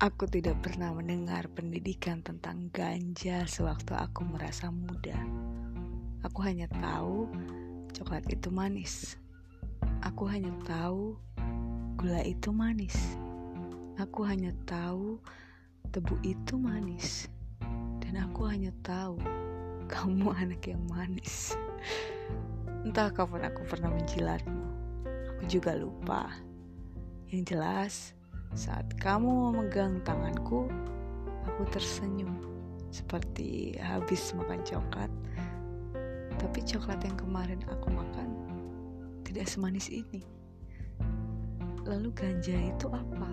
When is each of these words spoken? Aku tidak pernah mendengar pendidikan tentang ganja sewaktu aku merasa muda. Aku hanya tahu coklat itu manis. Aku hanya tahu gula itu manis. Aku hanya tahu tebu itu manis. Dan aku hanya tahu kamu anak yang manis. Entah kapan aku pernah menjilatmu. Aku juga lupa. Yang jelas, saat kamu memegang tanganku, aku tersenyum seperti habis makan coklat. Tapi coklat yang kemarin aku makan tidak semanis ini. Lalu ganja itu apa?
Aku 0.00 0.24
tidak 0.24 0.64
pernah 0.64 0.96
mendengar 0.96 1.44
pendidikan 1.52 2.24
tentang 2.24 2.72
ganja 2.72 3.44
sewaktu 3.44 3.92
aku 3.92 4.24
merasa 4.24 4.72
muda. 4.72 5.12
Aku 6.24 6.40
hanya 6.40 6.72
tahu 6.72 7.28
coklat 7.92 8.24
itu 8.32 8.48
manis. 8.48 9.20
Aku 10.00 10.24
hanya 10.24 10.56
tahu 10.64 11.20
gula 12.00 12.24
itu 12.24 12.48
manis. 12.48 12.96
Aku 14.00 14.24
hanya 14.24 14.56
tahu 14.64 15.20
tebu 15.92 16.16
itu 16.24 16.56
manis. 16.56 17.28
Dan 18.00 18.24
aku 18.24 18.48
hanya 18.48 18.72
tahu 18.80 19.20
kamu 19.84 20.32
anak 20.48 20.64
yang 20.64 20.80
manis. 20.88 21.52
Entah 22.88 23.12
kapan 23.12 23.52
aku 23.52 23.68
pernah 23.68 23.92
menjilatmu. 23.92 24.64
Aku 25.36 25.44
juga 25.44 25.76
lupa. 25.76 26.32
Yang 27.28 27.52
jelas, 27.52 27.94
saat 28.54 28.86
kamu 28.98 29.50
memegang 29.50 30.02
tanganku, 30.02 30.66
aku 31.46 31.62
tersenyum 31.70 32.42
seperti 32.90 33.78
habis 33.78 34.34
makan 34.34 34.60
coklat. 34.66 35.10
Tapi 36.40 36.58
coklat 36.64 36.98
yang 37.06 37.16
kemarin 37.20 37.60
aku 37.70 37.92
makan 37.94 38.28
tidak 39.22 39.46
semanis 39.46 39.86
ini. 39.92 40.26
Lalu 41.86 42.10
ganja 42.10 42.56
itu 42.58 42.86
apa? 42.90 43.30